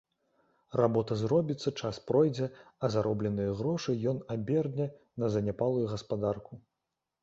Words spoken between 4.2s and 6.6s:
аберне на заняпалую гаспадарку.